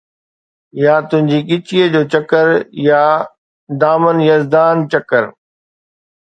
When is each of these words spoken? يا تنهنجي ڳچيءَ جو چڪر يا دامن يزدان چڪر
يا 0.83 0.93
تنهنجي 1.09 1.39
ڳچيءَ 1.49 1.85
جو 1.93 2.01
چڪر 2.13 2.45
يا 2.87 3.03
دامن 3.81 4.17
يزدان 4.29 4.75
چڪر 4.91 5.23